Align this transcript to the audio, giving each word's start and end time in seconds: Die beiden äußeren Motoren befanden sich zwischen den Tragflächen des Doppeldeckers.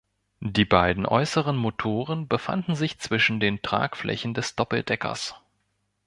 Die 0.47 0.65
beiden 0.65 1.05
äußeren 1.05 1.55
Motoren 1.55 2.27
befanden 2.27 2.73
sich 2.73 2.97
zwischen 2.97 3.39
den 3.39 3.61
Tragflächen 3.61 4.33
des 4.33 4.55
Doppeldeckers. 4.55 5.35